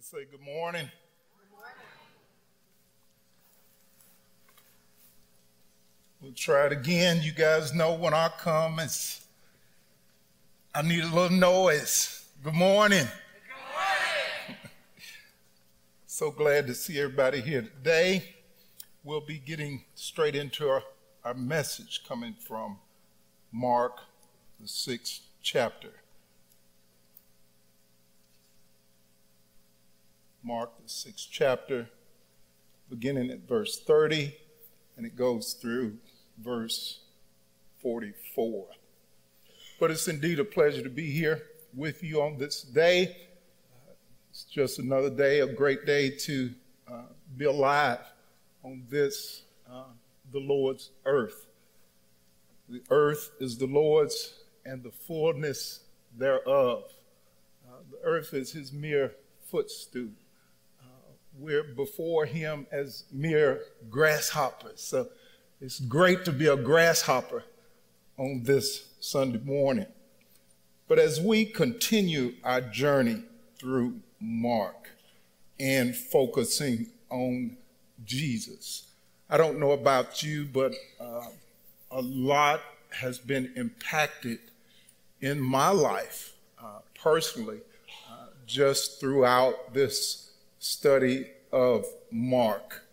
[0.00, 0.88] Somebody say good morning.
[1.38, 1.74] Good morning.
[6.20, 7.20] We'll try it again.
[7.22, 9.26] You guys know when I come, it's
[10.74, 12.26] I need a little noise.
[12.44, 13.06] Good morning.
[13.06, 14.60] Good morning.
[16.06, 18.36] so glad to see everybody here today.
[19.04, 20.82] We'll be getting straight into our,
[21.24, 22.78] our message coming from
[23.52, 23.98] Mark,
[24.60, 25.90] the sixth chapter.
[30.42, 31.88] Mark, the sixth chapter,
[32.88, 34.34] beginning at verse 30,
[34.96, 35.96] and it goes through
[36.38, 37.00] verse
[37.82, 38.66] 44.
[39.80, 41.42] But it's indeed a pleasure to be here
[41.74, 43.08] with you on this day.
[43.08, 43.92] Uh,
[44.30, 46.54] it's just another day, a great day to
[46.90, 47.02] uh,
[47.36, 48.00] be alive
[48.62, 49.84] on this, uh,
[50.32, 51.46] the Lord's earth.
[52.68, 54.34] The earth is the Lord's
[54.64, 55.80] and the fullness
[56.16, 56.84] thereof.
[57.66, 59.12] Uh, the earth is his mere
[59.50, 60.10] footstool
[61.38, 64.80] we're before him as mere grasshoppers.
[64.80, 65.08] So
[65.60, 67.44] it's great to be a grasshopper
[68.16, 69.86] on this Sunday morning.
[70.88, 73.22] But as we continue our journey
[73.58, 74.90] through Mark
[75.60, 77.56] and focusing on
[78.04, 78.88] Jesus,
[79.30, 81.26] I don't know about you, but uh,
[81.90, 84.38] a lot has been impacted
[85.20, 87.60] in my life uh, personally
[88.10, 92.84] uh, just throughout this study of Mark.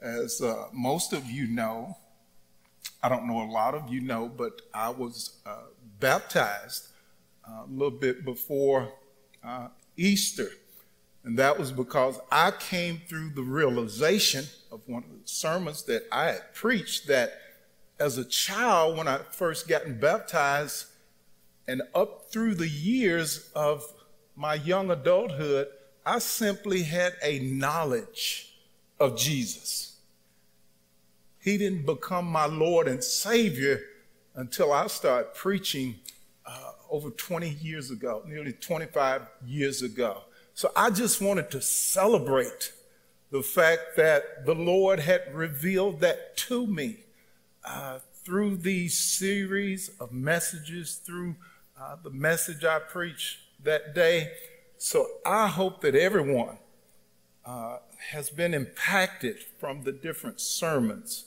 [0.00, 1.96] As uh, most of you know,
[3.02, 6.88] I don't know a lot of you know, but I was uh, baptized
[7.46, 8.92] uh, a little bit before
[9.44, 10.48] uh, Easter.
[11.24, 16.04] And that was because I came through the realization of one of the sermons that
[16.10, 17.32] I had preached that
[17.98, 20.86] as a child, when I first gotten baptized,
[21.68, 23.84] and up through the years of
[24.34, 25.68] my young adulthood,
[26.04, 28.54] I simply had a knowledge
[28.98, 29.96] of Jesus.
[31.40, 33.80] He didn't become my Lord and Savior
[34.34, 35.96] until I started preaching
[36.46, 40.22] uh, over 20 years ago, nearly 25 years ago.
[40.54, 42.72] So I just wanted to celebrate
[43.30, 46.96] the fact that the Lord had revealed that to me
[47.64, 51.36] uh, through these series of messages, through
[51.80, 54.32] uh, the message I preached that day.
[54.82, 56.56] So I hope that everyone
[57.44, 57.80] uh,
[58.12, 61.26] has been impacted from the different sermons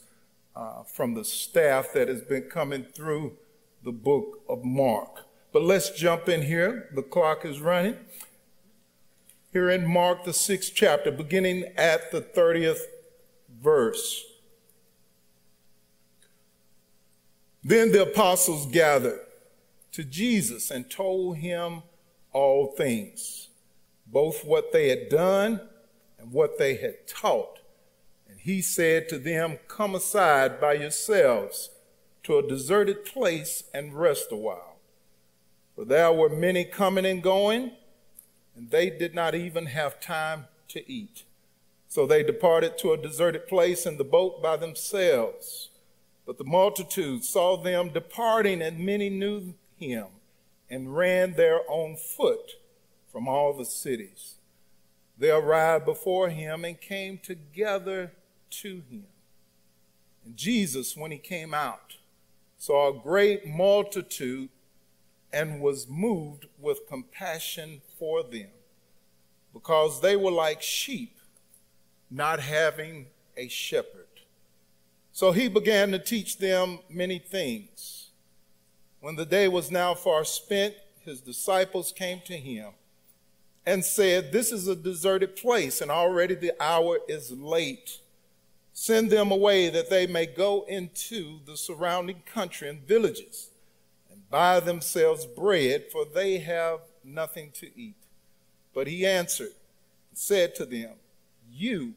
[0.56, 3.38] uh, from the staff that has been coming through
[3.84, 5.28] the book of Mark.
[5.52, 6.90] But let's jump in here.
[6.96, 7.98] The clock is running.
[9.52, 12.82] Here in Mark, the sixth chapter, beginning at the 30th
[13.62, 14.26] verse.
[17.64, 19.20] Then the apostles gathered
[19.92, 21.84] to Jesus and told him
[22.34, 23.50] all things,
[24.06, 25.62] both what they had done
[26.20, 27.60] and what they had taught.
[28.28, 31.70] And he said to them, Come aside by yourselves
[32.24, 34.78] to a deserted place and rest a while.
[35.76, 37.72] For there were many coming and going,
[38.56, 41.24] and they did not even have time to eat.
[41.88, 45.70] So they departed to a deserted place in the boat by themselves.
[46.26, 50.08] But the multitude saw them departing, and many knew him
[50.74, 52.54] and ran there on foot
[53.12, 54.38] from all the cities.
[55.20, 58.12] They arrived before him and came together
[58.50, 59.06] to him.
[60.26, 61.98] And Jesus, when he came out,
[62.58, 64.50] saw a great multitude
[65.32, 68.50] and was moved with compassion for them
[69.54, 71.18] because they were like sheep
[72.10, 73.06] not having
[73.38, 74.08] a shepherd.
[75.12, 78.03] So he began to teach them many things
[79.04, 82.70] when the day was now far spent, his disciples came to him
[83.66, 88.00] and said, This is a deserted place, and already the hour is late.
[88.72, 93.50] Send them away that they may go into the surrounding country and villages
[94.10, 97.98] and buy themselves bread, for they have nothing to eat.
[98.74, 99.52] But he answered
[100.12, 100.94] and said to them,
[101.52, 101.96] You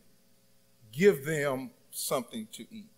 [0.91, 2.96] give them something to eat.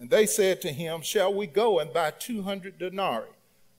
[0.00, 3.28] And they said to him, Shall we go and buy 200 denarii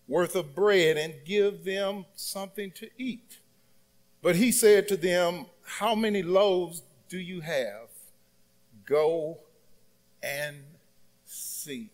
[0.07, 3.39] worth of bread and give them something to eat?
[4.21, 7.89] But he said to them, How many loaves do you have?
[8.85, 9.39] Go
[10.21, 10.57] and
[11.25, 11.89] see.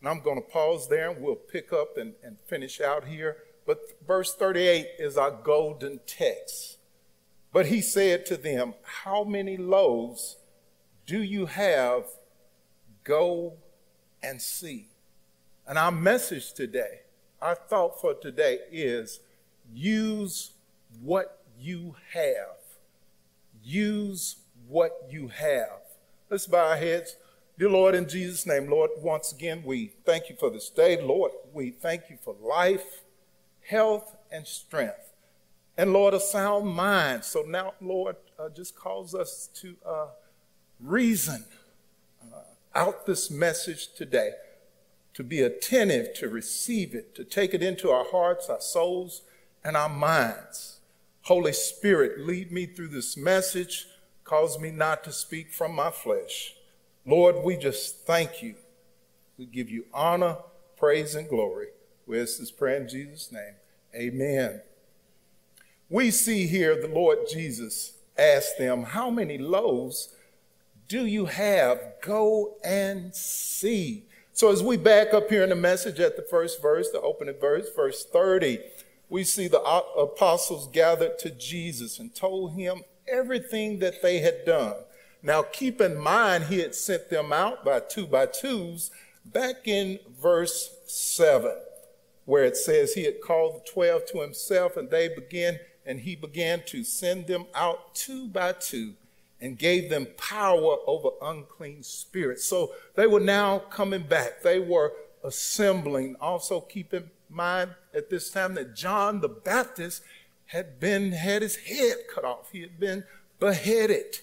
[0.00, 3.36] And I'm going to pause there and we'll pick up and, and finish out here.
[3.66, 6.78] But verse 38 is our golden text.
[7.52, 8.72] But he said to them,
[9.02, 10.38] How many loaves
[11.04, 12.04] do you have?
[13.10, 13.54] Go
[14.22, 14.86] and see.
[15.66, 17.00] And our message today,
[17.42, 19.18] our thought for today is
[19.74, 20.52] use
[21.02, 22.54] what you have.
[23.64, 24.36] use
[24.68, 25.80] what you have.
[26.30, 27.16] Let's bow our heads.
[27.58, 31.02] Dear Lord, in Jesus' name, Lord, once again, we thank you for this day.
[31.02, 33.02] Lord, we thank you for life,
[33.68, 35.14] health, and strength.
[35.76, 37.24] And Lord, a sound mind.
[37.24, 40.06] So now, Lord, uh, just cause us to uh,
[40.78, 41.44] reason
[42.74, 44.32] out this message today,
[45.14, 49.22] to be attentive, to receive it, to take it into our hearts, our souls,
[49.64, 50.78] and our minds.
[51.22, 53.86] Holy Spirit, lead me through this message.
[54.24, 56.54] Cause me not to speak from my flesh.
[57.04, 58.54] Lord, we just thank you.
[59.36, 60.36] We give you honor,
[60.76, 61.68] praise, and glory.
[62.06, 63.54] We ask this prayer in Jesus' name.
[63.94, 64.60] Amen.
[65.88, 70.14] We see here the Lord Jesus asked them, How many loaves
[70.90, 71.80] do you have?
[72.02, 74.06] Go and see.
[74.32, 77.36] So, as we back up here in the message at the first verse, the opening
[77.40, 78.58] verse, verse 30,
[79.08, 84.74] we see the apostles gathered to Jesus and told him everything that they had done.
[85.22, 88.90] Now, keep in mind, he had sent them out by two by twos
[89.24, 91.52] back in verse 7,
[92.24, 96.16] where it says he had called the 12 to himself, and they began, and he
[96.16, 98.94] began to send them out two by two
[99.40, 102.44] and gave them power over unclean spirits.
[102.44, 104.42] So they were now coming back.
[104.42, 104.92] They were
[105.24, 106.16] assembling.
[106.20, 110.02] Also, keep in mind at this time that John the Baptist
[110.46, 112.50] had been had his head cut off.
[112.52, 113.04] He had been
[113.38, 114.20] beheaded.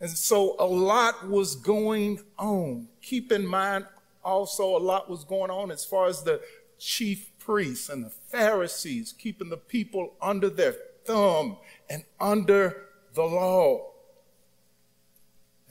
[0.00, 2.88] And so a lot was going on.
[3.00, 3.86] Keep in mind
[4.24, 6.40] also a lot was going on as far as the
[6.78, 10.74] chief priests and the Pharisees keeping the people under their
[11.04, 11.58] thumb
[11.88, 13.93] and under the law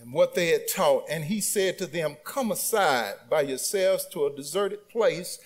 [0.03, 1.05] and what they had taught.
[1.09, 5.39] And he said to them, Come aside by yourselves to a deserted place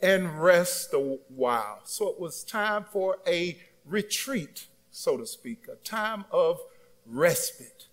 [0.00, 1.80] and rest a while.
[1.84, 6.60] So it was time for a retreat, so to speak, a time of
[7.06, 7.86] respite.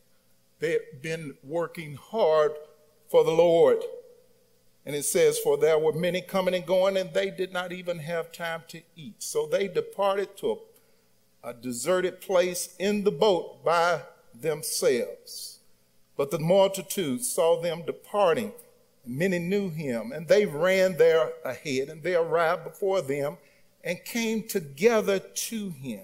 [0.60, 2.52] They had been working hard
[3.10, 3.82] for the Lord.
[4.86, 8.00] And it says, For there were many coming and going, and they did not even
[8.00, 9.24] have time to eat.
[9.24, 10.60] So they departed to
[11.44, 14.02] a, a deserted place in the boat by
[14.34, 15.61] themselves.
[16.22, 18.52] But the multitude saw them departing.
[19.04, 23.38] Many knew him, and they ran there ahead, and they arrived before them
[23.84, 26.04] and came together to him.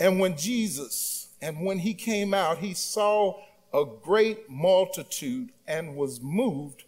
[0.00, 3.38] And when Jesus and when he came out, he saw
[3.74, 6.84] a great multitude and was moved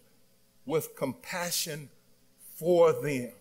[0.65, 1.89] with compassion
[2.55, 3.33] for them.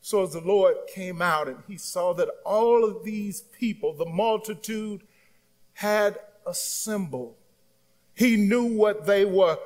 [0.00, 4.06] So as the Lord came out and he saw that all of these people, the
[4.06, 5.02] multitude,
[5.72, 7.34] had assembled,
[8.22, 9.58] he knew what they were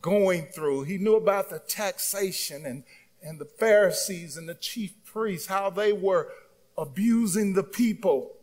[0.00, 0.84] going through.
[0.84, 2.84] He knew about the taxation and,
[3.20, 6.30] and the Pharisees and the chief priests, how they were
[6.78, 8.36] abusing the people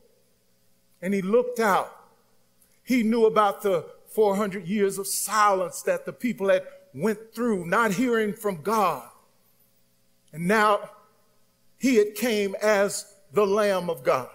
[1.03, 1.93] and he looked out.
[2.83, 7.91] He knew about the 400 years of silence that the people had went through, not
[7.91, 9.07] hearing from God.
[10.31, 10.89] And now
[11.77, 14.29] he had came as the Lamb of God,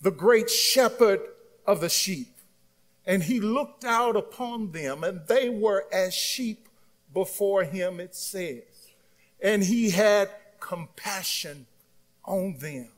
[0.00, 1.20] the great shepherd
[1.66, 2.28] of the sheep.
[3.06, 6.68] And he looked out upon them, and they were as sheep
[7.12, 8.62] before him, it says.
[9.42, 10.30] And he had
[10.60, 11.66] compassion
[12.24, 12.88] on them.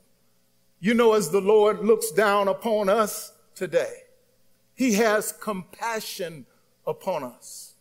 [0.79, 4.03] You know, as the Lord looks down upon us today,
[4.75, 6.45] He has compassion
[6.85, 7.73] upon us.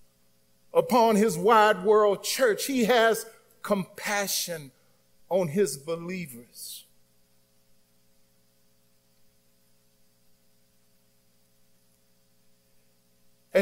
[0.72, 3.26] Upon His wide world church, He has
[3.62, 4.70] compassion
[5.28, 6.81] on His believers.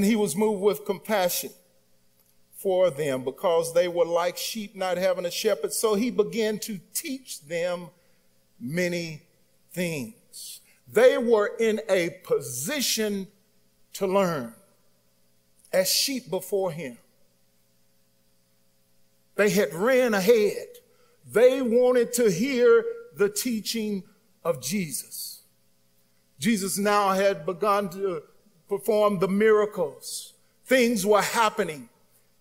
[0.01, 1.51] And He was moved with compassion
[2.55, 5.75] for them because they were like sheep not having a shepherd.
[5.75, 7.89] So He began to teach them
[8.59, 9.21] many
[9.73, 10.63] things.
[10.91, 13.27] They were in a position
[13.93, 14.55] to learn
[15.71, 16.97] as sheep before him.
[19.35, 20.67] They had ran ahead.
[21.31, 22.87] They wanted to hear
[23.19, 24.05] the teaching
[24.43, 25.43] of Jesus.
[26.39, 28.23] Jesus now had begun to
[28.71, 30.33] perform the miracles.
[30.65, 31.89] Things were happening.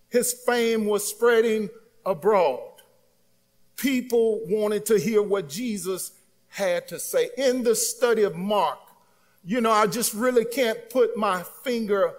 [0.09, 1.69] His fame was spreading
[2.05, 2.83] abroad.
[3.75, 6.11] People wanted to hear what Jesus
[6.47, 7.31] had to say.
[7.35, 8.77] In the study of Mark,
[9.43, 12.13] you know, I just really can't put my finger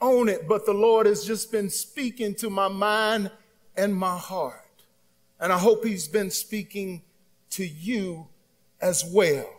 [0.00, 3.32] on it, but the Lord has just been speaking to my mind
[3.76, 4.84] and my heart.
[5.40, 7.02] And I hope He's been speaking
[7.50, 8.28] to you
[8.80, 9.50] as well.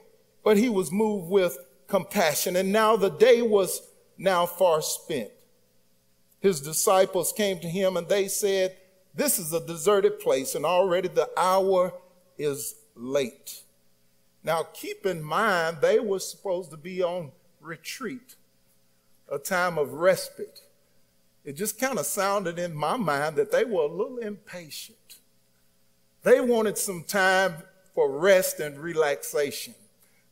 [0.46, 2.56] But He was moved with compassion.
[2.56, 3.82] And now the day was
[4.18, 5.32] now far spent.
[6.39, 8.77] His disciples came to Him and they said,
[9.13, 11.94] This is a deserted place, and already the hour
[12.38, 13.62] is late.
[14.44, 18.36] Now, keep in mind, they were supposed to be on retreat,
[19.32, 20.62] a time of respite.
[21.44, 25.18] It just kind of sounded in my mind that they were a little impatient.
[26.24, 27.56] They wanted some time
[27.94, 29.74] for rest and relaxation.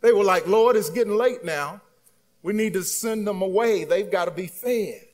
[0.04, 1.82] They were like, Lord, it's getting late now.
[2.44, 3.86] We need to send them away.
[3.86, 5.08] They've got to be fed.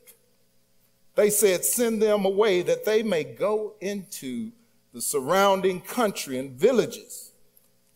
[1.14, 4.50] They said, Send them away that they may go into
[4.92, 7.30] the surrounding country and villages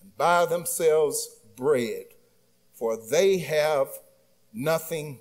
[0.00, 2.04] and buy themselves bread,
[2.74, 3.88] for they have
[4.52, 5.18] nothing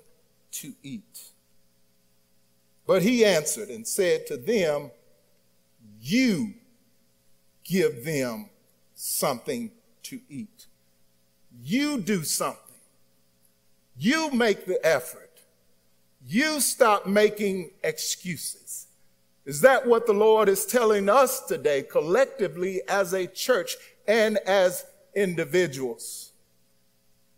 [0.52, 1.30] to eat.
[2.86, 4.92] But he answered and said to them,
[6.00, 6.54] You
[7.64, 8.50] give them
[8.94, 9.72] something
[10.04, 10.53] to eat.
[11.64, 12.60] You do something.
[13.96, 15.40] You make the effort.
[16.26, 18.86] You stop making excuses.
[19.46, 24.84] Is that what the Lord is telling us today, collectively as a church and as
[25.14, 26.32] individuals?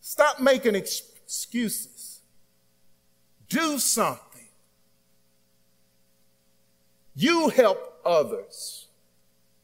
[0.01, 2.21] Stop making excuses.
[3.49, 4.49] Do something.
[7.15, 8.89] You help others.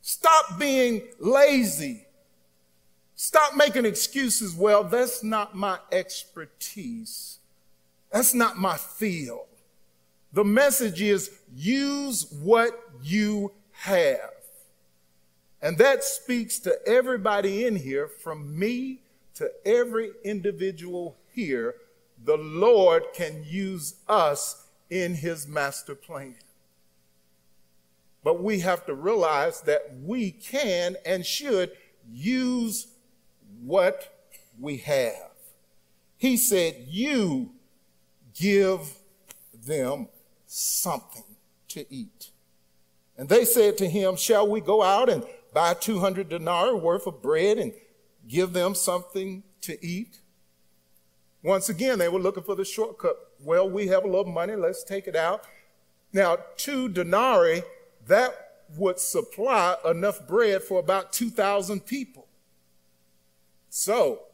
[0.02, 2.06] Stop being lazy.
[3.24, 4.52] Stop making excuses.
[4.52, 7.38] Well, that's not my expertise.
[8.10, 9.46] That's not my field.
[10.32, 14.32] The message is use what you have.
[15.62, 19.02] And that speaks to everybody in here, from me
[19.34, 21.76] to every individual here.
[22.24, 26.34] The Lord can use us in his master plan.
[28.24, 31.70] But we have to realize that we can and should
[32.10, 32.88] use
[33.64, 34.28] what
[34.58, 35.30] we have.
[36.18, 37.50] He said, You
[38.34, 38.94] give
[39.54, 40.08] them
[40.46, 41.24] something
[41.68, 42.30] to eat.
[43.16, 47.22] And they said to him, Shall we go out and buy 200 denarii worth of
[47.22, 47.72] bread and
[48.28, 50.20] give them something to eat?
[51.42, 53.16] Once again, they were looking for the shortcut.
[53.40, 55.44] Well, we have a little money, let's take it out.
[56.12, 57.62] Now, two denarii,
[58.06, 58.34] that
[58.76, 62.26] would supply enough bread for about 2,000 people.
[63.74, 64.24] So,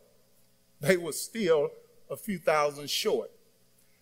[0.80, 1.70] they were still
[2.10, 3.30] a few thousand short.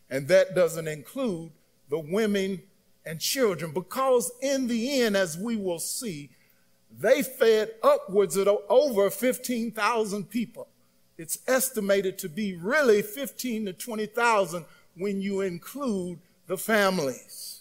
[0.09, 1.50] And that doesn't include
[1.90, 2.62] the women
[3.05, 6.31] and children, because in the end, as we will see,
[6.90, 10.69] they fed upwards of over 15,000 people.
[11.19, 14.64] It's estimated to be really 15 to 20,000
[14.97, 17.61] when you include the families.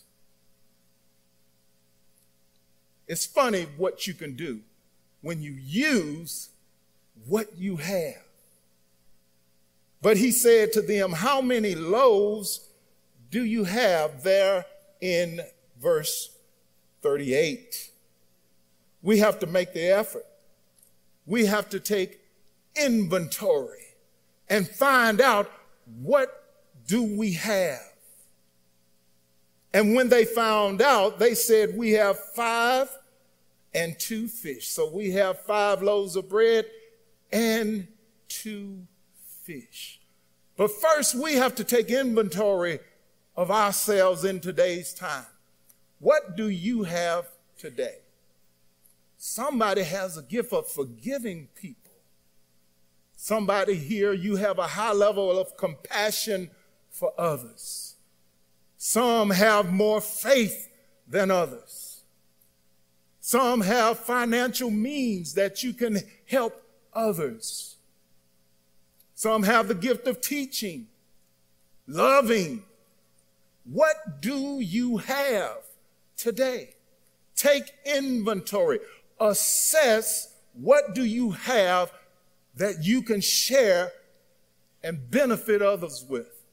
[3.05, 4.62] It's funny what you can do
[5.22, 6.51] when you use
[7.27, 8.22] what you have.
[10.01, 12.69] But he said to them, How many loaves
[13.31, 14.65] do you have there
[15.01, 15.41] in
[15.81, 16.38] verse
[17.01, 17.89] 38?
[19.01, 20.25] We have to make the effort.
[21.25, 22.19] We have to take
[22.75, 23.95] inventory
[24.48, 25.51] and find out
[26.01, 26.43] what
[26.88, 27.81] do we have.
[29.74, 32.89] And when they found out, they said, We have five
[33.74, 34.69] and two fish.
[34.69, 36.65] So we have five loaves of bread
[37.32, 37.88] and
[38.27, 38.88] two
[39.44, 40.00] fish.
[40.58, 42.79] But first, we have to take inventory
[43.36, 45.25] of ourselves in today's time.
[46.00, 47.27] What do you have
[47.58, 47.98] today?
[49.17, 51.91] Somebody has a gift of forgiving people.
[53.15, 56.51] Somebody here, you have a high level of compassion
[56.89, 57.96] for others.
[58.77, 60.70] Some have more faith
[61.08, 62.03] than others.
[63.20, 66.62] Some have financial means that you can help
[66.95, 67.75] others.
[69.13, 70.87] Some have the gift of teaching,
[71.87, 72.63] loving.
[73.65, 75.57] What do you have
[76.17, 76.75] today?
[77.35, 78.79] Take inventory.
[79.19, 81.91] Assess what do you have
[82.55, 83.91] that you can share
[84.83, 86.43] and benefit others with.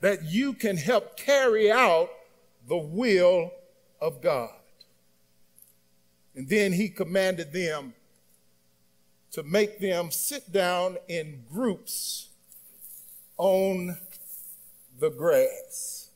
[0.00, 2.08] That you can help carry out
[2.68, 3.52] the will
[4.00, 4.50] of God.
[6.34, 7.94] And then he commanded them
[9.32, 12.28] to make them sit down in groups
[13.36, 13.96] on
[14.98, 16.10] the grass.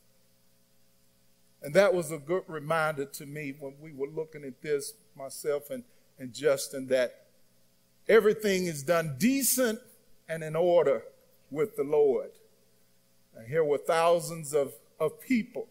[1.63, 5.71] And that was a good reminder to me when we were looking at this, myself
[5.71, 5.83] and,
[6.19, 7.25] and Justin, that
[8.09, 9.79] everything is done decent
[10.29, 11.03] and in order
[11.51, 12.31] with the Lord.
[13.35, 15.69] And here were thousands of, of people,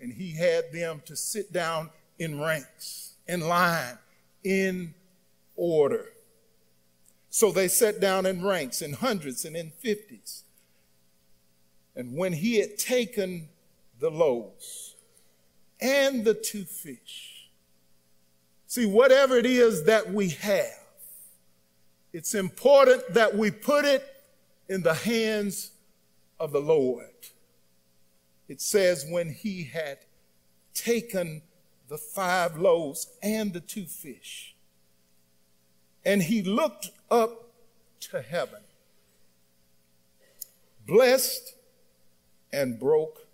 [0.00, 3.98] and he had them to sit down in ranks, in line,
[4.42, 4.94] in
[5.54, 6.06] order.
[7.34, 10.44] So they sat down in ranks, in hundreds and in fifties.
[11.96, 13.48] And when he had taken
[13.98, 14.96] the loaves
[15.80, 17.48] and the two fish,
[18.66, 20.78] see, whatever it is that we have,
[22.12, 24.06] it's important that we put it
[24.68, 25.70] in the hands
[26.38, 27.06] of the Lord.
[28.46, 30.00] It says, when he had
[30.74, 31.40] taken
[31.88, 34.54] the five loaves and the two fish,
[36.04, 37.50] and he looked up
[38.00, 38.60] to heaven,
[40.86, 41.54] blessed
[42.52, 43.26] and broke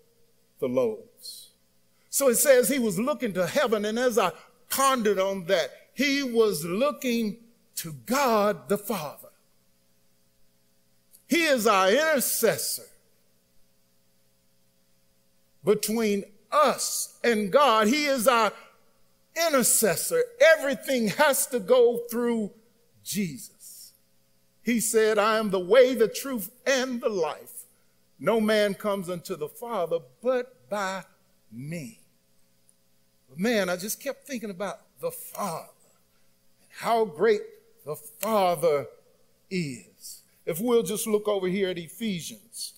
[0.59, 1.51] the loaves.
[2.11, 4.33] So it says he was looking to heaven, and as I
[4.69, 7.37] pondered on that, he was looking
[7.77, 9.29] to God the Father.
[11.29, 12.83] He is our intercessor
[15.65, 17.89] between us and God.
[17.89, 18.53] He is our
[19.47, 20.23] intercessor.
[20.41, 22.51] Everything has to go through
[23.05, 23.58] Jesus.
[24.69, 27.65] He said, I am the way, the truth, and the life.
[28.21, 31.05] No man comes unto the Father but by
[31.51, 32.01] me.
[33.31, 35.71] But man, I just kept thinking about the Father
[36.61, 37.41] and how great
[37.87, 38.89] the Father
[39.51, 40.21] is.
[40.45, 42.75] If we'll just look over here at Ephesians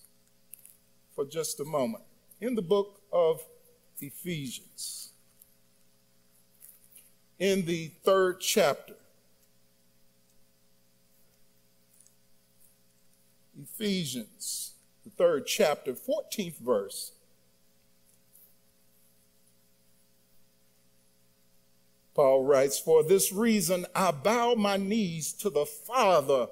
[1.16, 2.04] for just a moment.
[2.40, 3.42] In the book of
[4.00, 5.09] Ephesians,
[7.40, 8.94] in the third chapter,
[13.62, 14.72] Ephesians,
[15.04, 17.12] the third chapter, 14th verse.
[22.14, 26.48] Paul writes, For this reason I bow my knees to the Father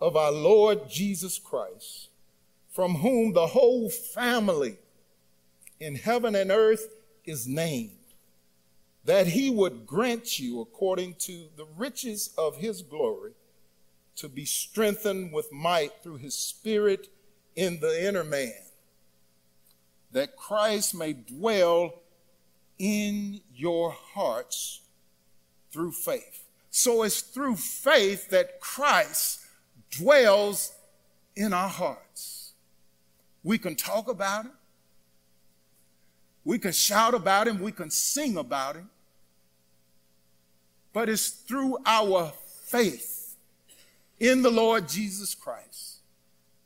[0.00, 2.08] of our Lord Jesus Christ,
[2.68, 4.78] from whom the whole family
[5.78, 6.88] in heaven and earth
[7.24, 7.90] is named,
[9.04, 13.32] that he would grant you, according to the riches of his glory,
[14.16, 17.08] to be strengthened with might through his Spirit
[17.56, 18.52] in the inner man,
[20.12, 21.94] that Christ may dwell
[22.78, 24.80] in your hearts
[25.70, 26.44] through faith.
[26.70, 29.40] So it's through faith that Christ
[29.90, 30.72] dwells
[31.36, 32.52] in our hearts.
[33.42, 34.52] We can talk about him.
[36.44, 37.60] We can shout about him.
[37.60, 38.90] We can sing about him.
[40.92, 42.32] But it's through our
[42.64, 43.11] faith
[44.22, 45.98] in the Lord Jesus Christ.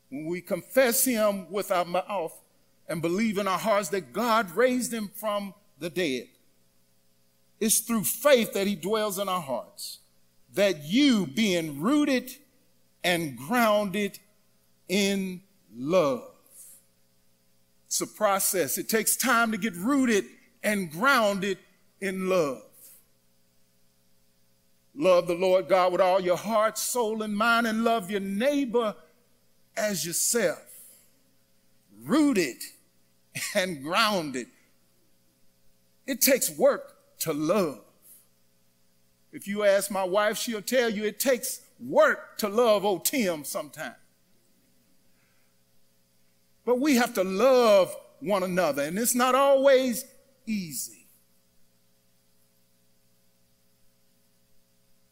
[0.09, 2.39] When we confess him with our mouth
[2.87, 6.27] and believe in our hearts that God raised him from the dead.
[7.59, 9.97] It's through faith that he dwells in our hearts.
[10.53, 12.31] That you, being rooted
[13.03, 14.19] and grounded
[14.87, 15.41] in
[15.75, 16.29] love.
[17.87, 18.77] It's a process.
[18.77, 20.25] It takes time to get rooted
[20.61, 21.57] and grounded
[21.99, 22.66] in love.
[24.97, 28.95] Love the Lord God with all your heart, soul, and mind, and love your neighbor
[29.77, 30.63] as yourself.
[32.03, 32.57] Rooted
[33.55, 34.47] and grounded.
[36.07, 37.81] It takes work to love.
[39.31, 43.43] If you ask my wife, she'll tell you it takes work to love old Tim
[43.43, 43.95] sometimes.
[46.65, 50.05] But we have to love one another, and it's not always
[50.47, 50.96] easy.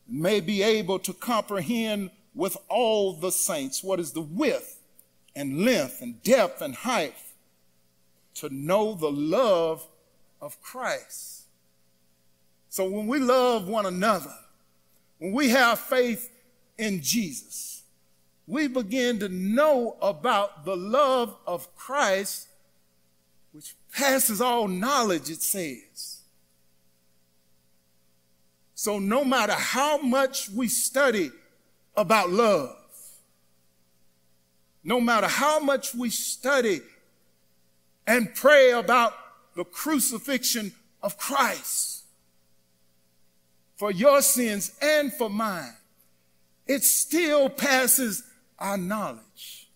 [0.08, 4.80] May be able to comprehend with all the saints what is the width
[5.36, 7.16] and length and depth and height
[8.36, 9.88] to know the love
[10.42, 11.44] of Christ.
[12.70, 14.36] So when we love one another,
[15.18, 16.30] when we have faith
[16.78, 17.84] in Jesus,
[18.48, 22.48] we begin to know about the love of Christ,
[23.54, 26.15] which passes all knowledge, it says.
[28.76, 31.32] So no matter how much we study
[31.96, 32.76] about love,
[34.84, 36.82] no matter how much we study
[38.06, 39.14] and pray about
[39.56, 42.04] the crucifixion of Christ
[43.78, 45.74] for your sins and for mine,
[46.68, 48.24] it still passes
[48.60, 49.70] our knowledge.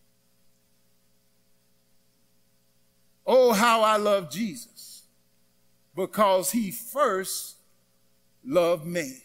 [3.25, 5.03] Oh, how I love Jesus
[5.95, 7.55] because he first
[8.43, 9.23] loved me.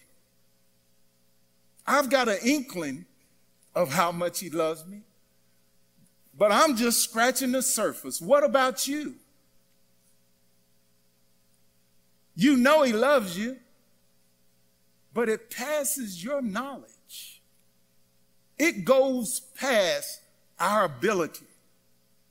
[1.86, 3.04] I've got an inkling
[3.74, 5.02] of how much he loves me,
[6.36, 8.20] but I'm just scratching the surface.
[8.20, 9.14] What about you?
[12.34, 13.58] You know he loves you,
[15.12, 17.42] but it passes your knowledge.
[18.58, 20.20] It goes past
[20.58, 21.46] our ability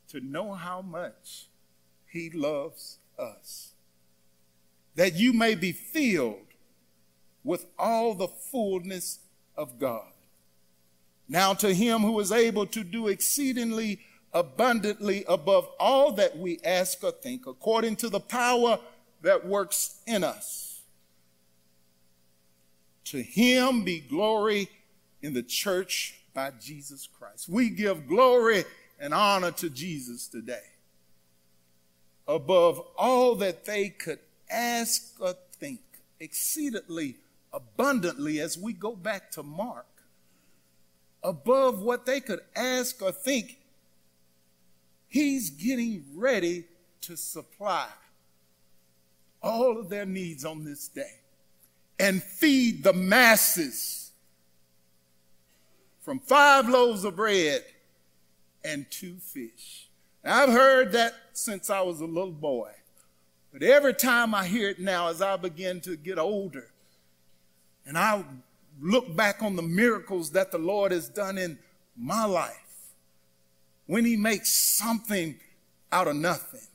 [0.09, 1.47] to know how much
[2.07, 3.73] he loves us.
[4.95, 6.42] That you may be filled
[7.43, 9.19] with all the fullness
[9.55, 10.11] of God.
[11.27, 13.99] Now to him who is able to do exceedingly
[14.33, 18.79] abundantly above all that we ask or think, according to the power
[19.21, 20.81] that works in us.
[23.05, 24.69] To him be glory
[25.21, 27.47] in the church by Jesus Christ.
[27.47, 28.65] We give glory
[28.99, 30.63] and honor to Jesus today
[32.27, 35.81] above all that they could ask or think,
[36.19, 37.17] exceedingly
[37.53, 39.85] abundantly as we go back to Mark,
[41.23, 43.59] above what they could ask or think,
[45.07, 46.65] he's getting ready
[47.01, 47.87] to supply
[49.41, 51.19] all of their needs on this day
[51.99, 54.11] and feed the masses
[56.01, 57.63] from five loaves of bread
[58.65, 59.87] and two fish.
[60.23, 62.71] Now, I've heard that since I was a little boy.
[63.51, 66.72] But every time I hear it now, as I begin to get older,
[67.85, 68.23] and I
[68.81, 71.59] look back on the miracles that the Lord has done in
[71.97, 72.91] my life,
[73.85, 75.35] when He makes something
[75.91, 76.67] out of nothing,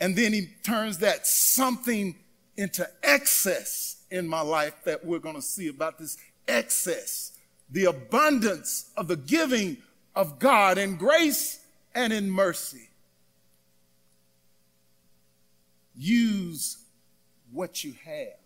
[0.00, 2.14] and then He turns that something
[2.56, 7.32] into excess in my life that we're going to see about this excess,
[7.70, 9.76] the abundance of the giving
[10.14, 11.60] of God in grace
[11.94, 12.88] and in mercy.
[15.98, 16.78] use
[17.52, 18.37] what you have.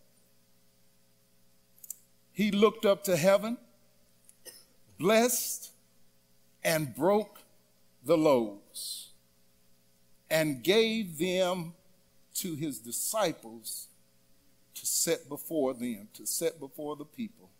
[2.32, 3.58] He looked up to heaven,
[4.98, 5.70] blessed,
[6.64, 7.40] and broke
[8.04, 9.10] the loaves,
[10.30, 11.74] and gave them
[12.34, 13.88] to his disciples
[14.74, 17.50] to set before them, to set before the people.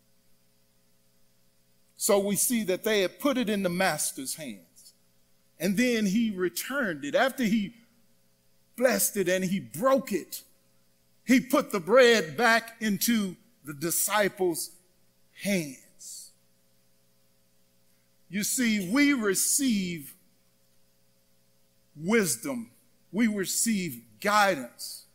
[1.95, 4.93] So we see that they had put it in the master's hands.
[5.59, 7.15] And then he returned it.
[7.15, 7.75] After he
[8.75, 10.43] blessed it and he broke it.
[11.25, 14.71] He put the bread back into the disciples'
[15.41, 16.31] hands.
[18.29, 20.13] You see, we receive
[21.95, 22.71] wisdom,
[23.11, 25.05] we receive guidance,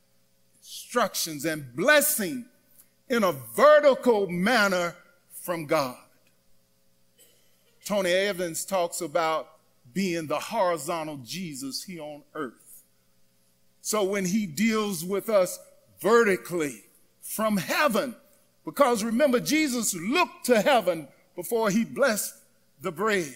[0.61, 2.44] instructions, and blessing
[3.08, 4.94] in a vertical manner
[5.32, 5.96] from God.
[7.84, 9.48] Tony Evans talks about
[9.94, 12.84] being the horizontal Jesus here on earth.
[13.80, 15.58] So when he deals with us
[16.00, 16.84] vertically
[17.22, 18.14] from heaven,
[18.68, 22.35] because remember, Jesus looked to heaven before he blessed
[22.83, 23.35] the bread.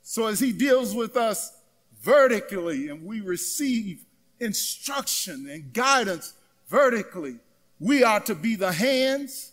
[0.00, 1.52] So as he deals with us
[2.00, 4.02] vertically and we receive
[4.40, 6.32] instruction and guidance
[6.68, 7.36] vertically,
[7.78, 9.52] we are to be the hands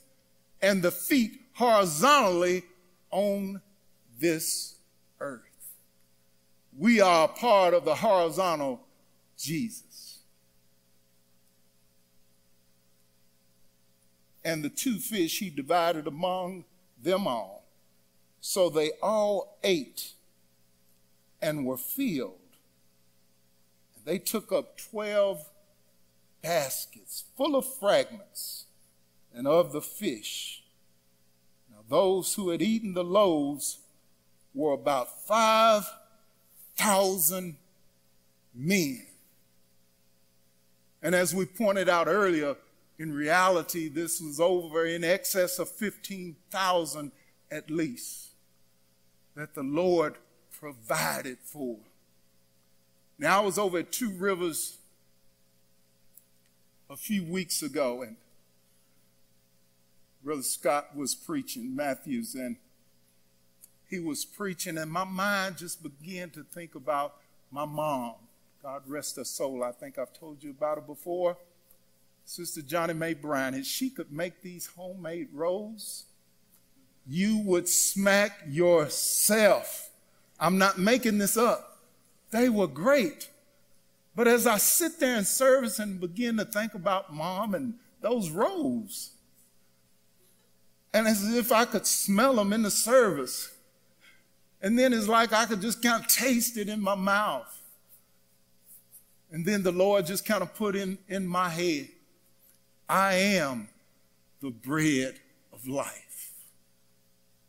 [0.61, 2.63] and the feet horizontally
[3.09, 3.59] on
[4.21, 4.75] this
[5.19, 5.41] earth.
[6.77, 8.79] We are part of the horizontal
[9.37, 9.90] Jesus.
[14.43, 16.65] And the two fish he divided among
[17.01, 17.63] them all.
[18.39, 20.13] So they all ate
[21.41, 22.37] and were filled.
[23.95, 25.47] And they took up 12
[26.41, 28.65] baskets full of fragments
[29.33, 30.65] and of the fish.
[31.69, 33.79] Now, those who had eaten the loaves
[34.53, 37.55] were about 5,000
[38.53, 39.07] men.
[41.01, 42.55] And as we pointed out earlier,
[43.01, 47.11] in reality, this was over in excess of 15,000
[47.49, 48.29] at least
[49.33, 50.17] that the Lord
[50.51, 51.77] provided for.
[53.17, 54.77] Now, I was over at Two Rivers
[56.91, 58.17] a few weeks ago, and
[60.23, 62.57] Brother Scott was preaching, Matthews, and
[63.89, 67.15] he was preaching, and my mind just began to think about
[67.49, 68.13] my mom.
[68.61, 69.63] God rest her soul.
[69.63, 71.37] I think I've told you about her before.
[72.25, 76.05] Sister Johnny Mae Brown, if she could make these homemade rolls,
[77.07, 79.89] you would smack yourself.
[80.39, 81.79] I'm not making this up.
[82.31, 83.29] They were great.
[84.15, 88.29] But as I sit there in service and begin to think about mom and those
[88.29, 89.11] rolls,
[90.93, 93.55] and as if I could smell them in the service,
[94.61, 97.57] and then it's like I could just kind of taste it in my mouth.
[99.31, 101.87] And then the Lord just kind of put in, in my head,
[102.91, 103.69] I am
[104.41, 105.15] the bread
[105.53, 106.33] of life.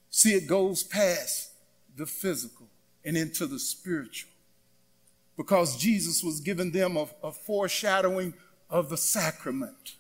[0.09, 1.51] See, it goes past
[1.97, 2.69] the physical
[3.05, 4.31] and into the spiritual.
[5.37, 8.35] Because Jesus was giving them a, a foreshadowing
[8.71, 9.97] of the sacrament,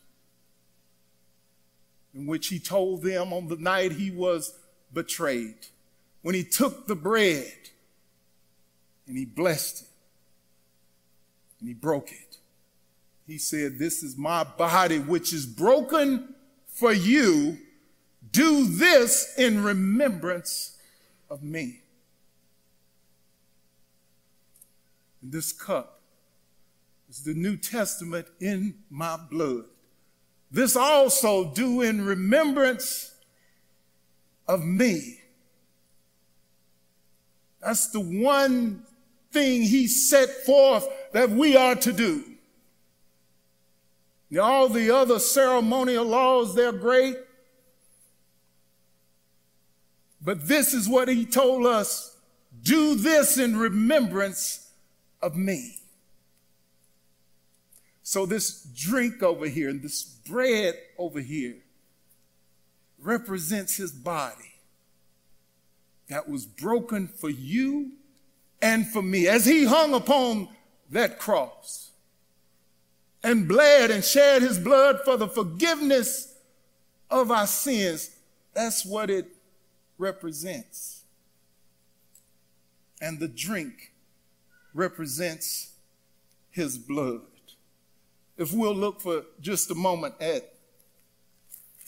[2.14, 4.56] in which he told them on the night he was
[4.94, 5.66] betrayed,
[6.20, 7.52] when he took the bread
[9.08, 9.88] and he blessed it
[11.58, 12.31] and he broke it.
[13.26, 16.34] He said, This is my body, which is broken
[16.66, 17.58] for you.
[18.30, 20.78] Do this in remembrance
[21.30, 21.82] of me.
[25.20, 26.00] And this cup
[27.08, 29.64] is the New Testament in my blood.
[30.50, 33.14] This also do in remembrance
[34.46, 35.20] of me.
[37.62, 38.84] That's the one
[39.30, 42.24] thing he set forth that we are to do.
[44.40, 47.16] All the other ceremonial laws, they're great.
[50.22, 52.16] But this is what he told us
[52.62, 54.70] do this in remembrance
[55.20, 55.78] of me.
[58.02, 61.56] So, this drink over here and this bread over here
[62.98, 64.54] represents his body
[66.08, 67.92] that was broken for you
[68.60, 70.48] and for me as he hung upon
[70.90, 71.91] that cross
[73.22, 76.34] and bled and shed his blood for the forgiveness
[77.10, 78.10] of our sins.
[78.54, 79.26] That's what it
[79.98, 81.04] represents.
[83.00, 83.92] And the drink
[84.74, 85.72] represents
[86.50, 87.20] his blood.
[88.36, 90.54] If we'll look for just a moment at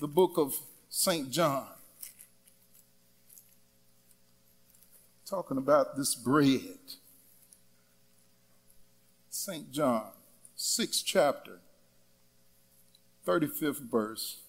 [0.00, 0.54] the book of
[0.88, 1.30] St.
[1.30, 1.66] John,
[5.26, 6.78] talking about this bread.
[9.30, 9.72] St.
[9.72, 10.06] John,
[10.64, 11.58] sixth chapter,
[13.26, 14.40] 35th verse.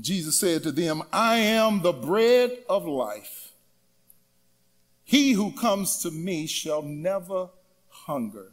[0.00, 3.52] Jesus said to them, I am the bread of life.
[5.04, 7.50] He who comes to me shall never
[7.90, 8.52] hunger.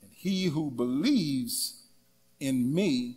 [0.00, 1.82] And he who believes
[2.38, 3.16] in me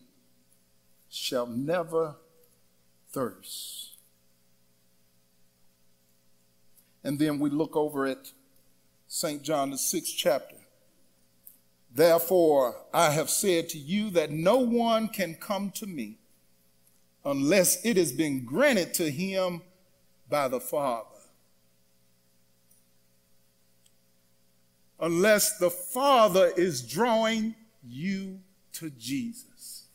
[1.10, 2.16] shall never
[3.12, 3.98] thirst.
[7.04, 8.32] And then we look over at
[9.14, 9.44] St.
[9.44, 10.56] John, the sixth chapter.
[11.94, 16.18] Therefore, I have said to you that no one can come to me
[17.26, 19.64] unless it has been granted to him
[20.30, 21.10] by the Father.
[24.98, 27.54] Unless the Father is drawing
[27.86, 28.40] you
[28.72, 29.88] to Jesus.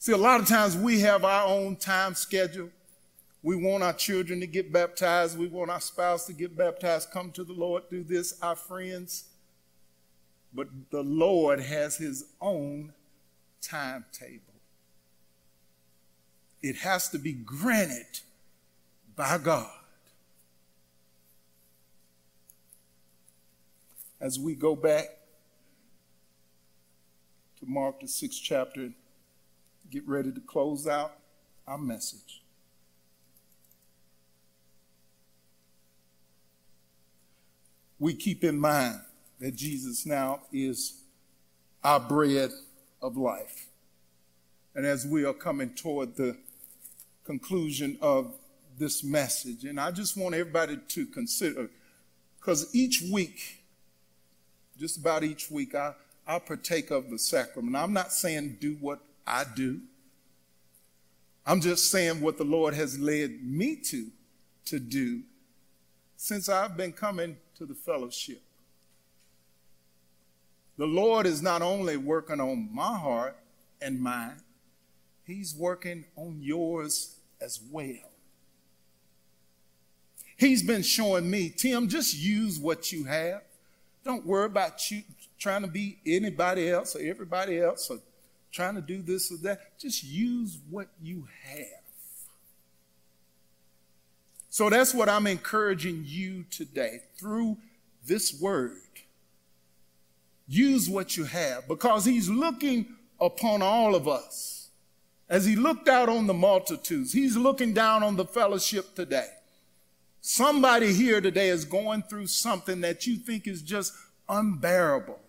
[0.00, 2.70] See, a lot of times we have our own time schedule.
[3.42, 5.38] We want our children to get baptized.
[5.38, 9.24] We want our spouse to get baptized, come to the Lord, do this, our friends.
[10.52, 12.92] But the Lord has his own
[13.62, 14.54] timetable.
[16.62, 18.20] It has to be granted
[19.16, 19.70] by God.
[24.20, 25.06] As we go back
[27.58, 28.90] to Mark, the sixth chapter,
[29.90, 31.12] get ready to close out
[31.66, 32.39] our message.
[38.00, 38.98] We keep in mind
[39.38, 41.02] that Jesus now is
[41.84, 42.50] our bread
[43.00, 43.68] of life.
[44.74, 46.36] And as we are coming toward the
[47.24, 48.34] conclusion of
[48.78, 49.64] this message.
[49.64, 51.70] And I just want everybody to consider,
[52.38, 53.62] because each week,
[54.78, 55.94] just about each week, I,
[56.26, 57.76] I partake of the sacrament.
[57.76, 59.80] I'm not saying do what I do.
[61.46, 64.06] I'm just saying what the Lord has led me to,
[64.66, 65.22] to do
[66.16, 68.40] since I've been coming to the fellowship.
[70.78, 73.36] The Lord is not only working on my heart
[73.82, 74.40] and mine,
[75.24, 78.08] He's working on yours as well.
[80.38, 83.42] He's been showing me, Tim, just use what you have.
[84.06, 85.02] Don't worry about you
[85.38, 87.98] trying to be anybody else or everybody else or
[88.50, 89.78] trying to do this or that.
[89.78, 91.79] Just use what you have.
[94.50, 97.56] So that's what I'm encouraging you today through
[98.04, 98.76] this word.
[100.46, 104.60] Use what you have because he's looking upon all of us
[105.30, 109.28] as he looked out on the multitudes, he's looking down on the fellowship today.
[110.20, 113.94] Somebody here today is going through something that you think is just
[114.28, 115.20] unbearable.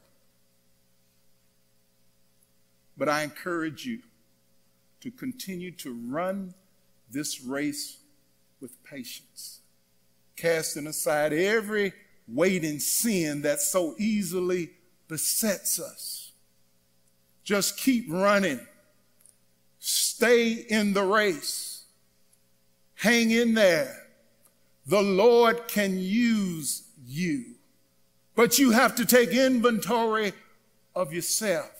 [2.97, 3.99] But I encourage you
[5.01, 6.55] to continue to run
[7.11, 7.97] this race
[8.61, 9.61] with patience,
[10.35, 11.93] casting aside every
[12.27, 14.69] weight and sin that so easily
[15.07, 16.31] besets us.
[17.43, 18.59] Just keep running
[19.83, 21.85] Stay in the race.
[22.93, 24.03] Hang in there.
[24.85, 27.55] The Lord can use you.
[28.35, 30.33] But you have to take inventory
[30.95, 31.71] of yourself.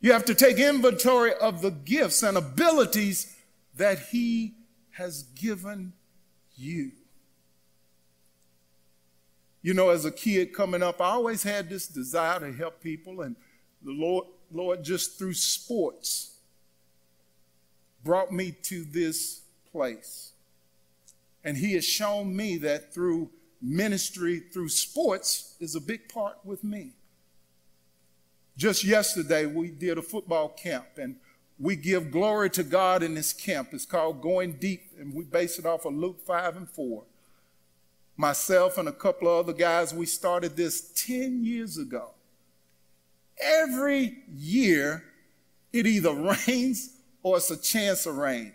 [0.00, 3.36] You have to take inventory of the gifts and abilities
[3.76, 4.54] that He
[4.92, 5.92] has given
[6.54, 6.92] you.
[9.62, 13.22] You know, as a kid coming up, I always had this desire to help people,
[13.22, 13.36] and
[13.82, 16.36] the Lord, Lord just through sports
[18.04, 20.32] brought me to this place.
[21.44, 26.64] And he has shown me that through ministry, through sports, is a big part with
[26.64, 26.92] me.
[28.56, 31.16] Just yesterday, we did a football camp, and
[31.62, 33.68] we give glory to God in this camp.
[33.70, 37.04] It's called Going Deep, and we base it off of Luke 5 and 4.
[38.16, 42.10] Myself and a couple of other guys, we started this 10 years ago.
[43.40, 45.04] Every year,
[45.72, 46.12] it either
[46.48, 48.54] rains or it's a chance of rain.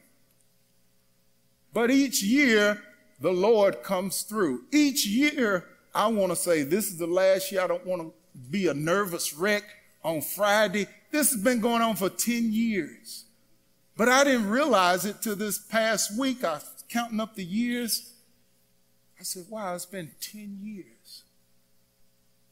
[1.74, 2.84] But each year,
[3.22, 4.63] the Lord comes through.
[4.74, 5.63] Each year,
[5.96, 7.62] I want to say, this is the last year.
[7.62, 8.13] I don't want to
[8.52, 9.63] be a nervous wreck
[10.04, 10.88] on Friday.
[11.12, 13.26] This has been going on for 10 years.
[13.96, 16.43] But I didn't realize it till this past week.
[16.43, 18.13] I was counting up the years.
[19.20, 21.24] I said, wow, it's been 10 years.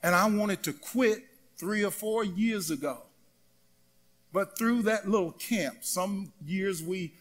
[0.02, 1.24] And I wanted to quit
[1.58, 3.04] three or four years ago.
[4.34, 7.14] But through that little camp, some years we,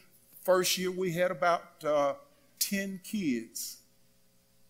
[0.42, 2.14] first year we had about uh,
[2.58, 3.78] 10 kids.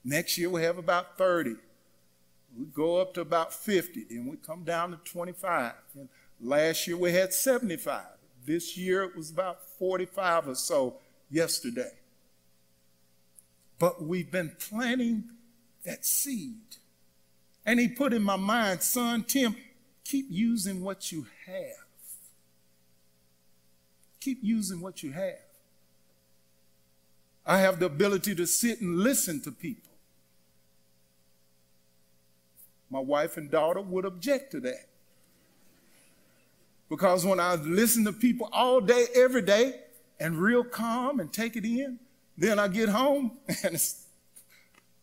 [0.05, 1.55] Next year we have about 30.
[2.59, 5.73] We go up to about 50, then we come down to 25.
[5.95, 6.09] And
[6.41, 8.03] last year we had 75.
[8.45, 10.99] This year it was about 45 or so
[11.31, 11.93] yesterday.
[13.79, 15.25] But we've been planting
[15.85, 16.77] that seed.
[17.67, 19.57] And he put in my mind, son, Tim,
[20.05, 21.87] keep using what you have.
[24.21, 25.39] Keep using what you have.
[27.47, 29.93] I have the ability to sit and listen to people.
[32.91, 34.89] My wife and daughter would object to that.
[36.89, 39.81] Because when I listen to people all day, every day,
[40.21, 41.99] and real calm and take it in,
[42.37, 43.33] then I get home
[43.65, 43.83] and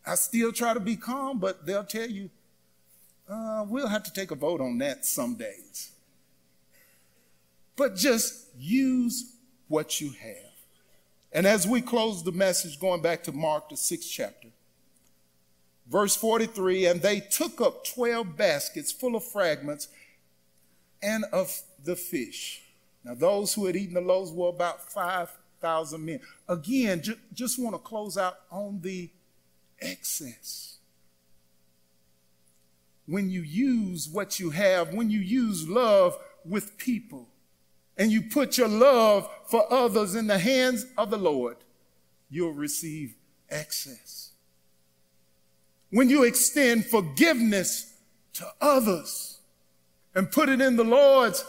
[0.05, 2.29] I still try to be calm, but they'll tell you,
[3.29, 5.91] uh, we'll have to take a vote on that some days.
[7.75, 9.35] But just use
[9.67, 10.51] what you have.
[11.31, 14.49] And as we close the message, going back to Mark, the sixth chapter,
[15.91, 19.89] verse 43 and they took up 12 baskets full of fragments
[21.01, 22.63] and of the fish.
[23.03, 26.19] Now, those who had eaten the loaves were about 5,000 men.
[26.47, 29.09] Again, ju- just want to close out on the
[29.79, 30.77] excess.
[33.07, 37.27] When you use what you have, when you use love with people,
[37.97, 41.57] and you put your love for others in the hands of the Lord,
[42.29, 43.15] you'll receive
[43.49, 44.31] excess.
[45.91, 47.93] When you extend forgiveness
[48.33, 49.39] to others
[50.15, 51.43] and put it in the Lord's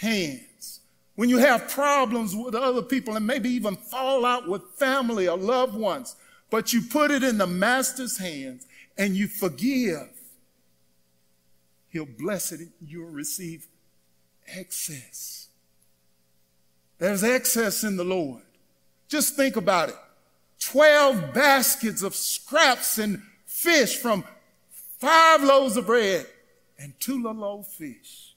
[0.00, 0.80] hands,
[1.14, 5.38] when you have problems with other people and maybe even fall out with family or
[5.38, 6.16] loved ones,
[6.50, 8.66] but you put it in the Master's hands
[8.98, 10.10] and you forgive,
[11.88, 12.60] He'll bless it.
[12.60, 13.68] And you'll receive
[14.46, 15.48] excess.
[16.98, 18.42] There's excess in the Lord.
[19.08, 19.96] Just think about it
[20.60, 24.24] 12 baskets of scraps and fish from
[24.98, 26.26] five loaves of bread
[26.78, 28.34] and two little old fish.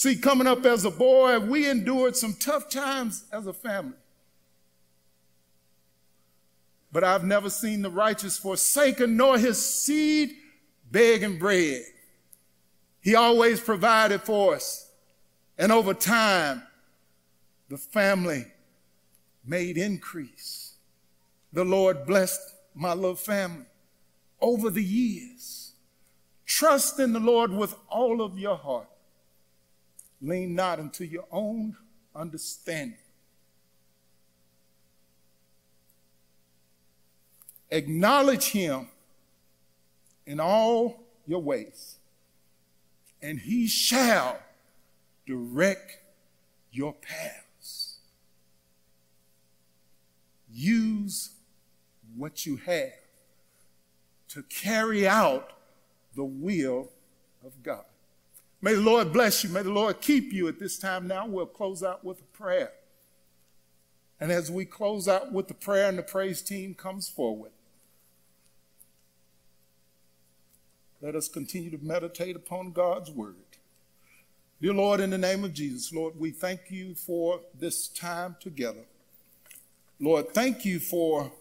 [0.00, 3.98] See, coming up as a boy, we endured some tough times as a family.
[6.90, 10.30] But I've never seen the righteous forsaken, nor his seed
[10.90, 11.82] begging bread.
[13.02, 14.90] He always provided for us.
[15.58, 16.62] And over time,
[17.68, 18.46] the family
[19.44, 20.76] made increase.
[21.52, 22.40] The Lord blessed
[22.74, 23.66] my little family
[24.40, 25.74] over the years.
[26.46, 28.89] Trust in the Lord with all of your heart.
[30.20, 31.76] Lean not unto your own
[32.14, 32.98] understanding.
[37.70, 38.88] Acknowledge him
[40.26, 41.96] in all your ways,
[43.22, 44.38] and he shall
[45.26, 45.98] direct
[46.72, 47.40] your paths.
[50.52, 51.30] use
[52.16, 52.92] what you have
[54.28, 55.52] to carry out
[56.14, 56.88] the will
[57.44, 57.84] of God.
[58.62, 59.50] May the Lord bless you.
[59.50, 61.26] May the Lord keep you at this time now.
[61.26, 62.72] We'll close out with a prayer.
[64.20, 67.52] And as we close out with the prayer and the praise team comes forward,
[71.00, 73.36] let us continue to meditate upon God's word.
[74.60, 78.84] Dear Lord, in the name of Jesus, Lord, we thank you for this time together.
[79.98, 81.32] Lord, thank you for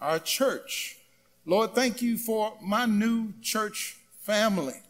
[0.00, 0.98] our church.
[1.46, 4.82] Lord, thank you for my new church family.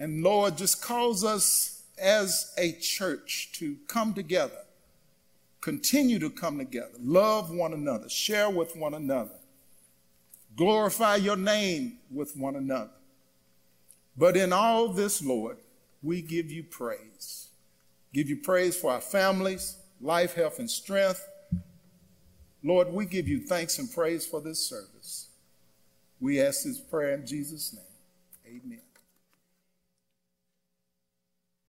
[0.00, 4.64] And Lord, just cause us as a church to come together,
[5.60, 9.36] continue to come together, love one another, share with one another,
[10.56, 12.90] glorify your name with one another.
[14.16, 15.58] But in all this, Lord,
[16.02, 17.48] we give you praise.
[18.14, 21.28] Give you praise for our families, life, health, and strength.
[22.62, 25.28] Lord, we give you thanks and praise for this service.
[26.20, 28.62] We ask this prayer in Jesus' name.
[28.64, 28.89] Amen.